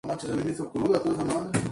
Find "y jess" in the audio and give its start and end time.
0.39-0.57